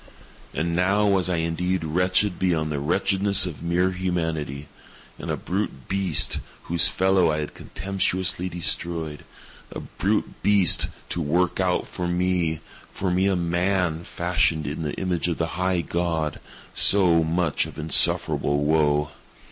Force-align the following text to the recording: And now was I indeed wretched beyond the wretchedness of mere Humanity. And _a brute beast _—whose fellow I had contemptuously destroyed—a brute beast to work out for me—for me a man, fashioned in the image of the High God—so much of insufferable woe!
And 0.51 0.75
now 0.75 1.05
was 1.05 1.29
I 1.29 1.35
indeed 1.35 1.83
wretched 1.83 2.39
beyond 2.39 2.71
the 2.71 2.79
wretchedness 2.79 3.45
of 3.45 3.61
mere 3.61 3.91
Humanity. 3.91 4.67
And 5.19 5.29
_a 5.29 5.37
brute 5.37 5.87
beast 5.87 6.39
_—whose 6.65 6.87
fellow 6.87 7.29
I 7.31 7.37
had 7.37 7.53
contemptuously 7.53 8.49
destroyed—a 8.49 9.79
brute 9.79 10.41
beast 10.41 10.87
to 11.09 11.21
work 11.21 11.59
out 11.59 11.85
for 11.85 12.07
me—for 12.07 13.11
me 13.11 13.27
a 13.27 13.35
man, 13.35 14.03
fashioned 14.03 14.65
in 14.65 14.81
the 14.81 14.95
image 14.95 15.27
of 15.27 15.37
the 15.37 15.49
High 15.53 15.81
God—so 15.81 17.23
much 17.23 17.67
of 17.67 17.77
insufferable 17.77 18.63
woe! 18.63 19.11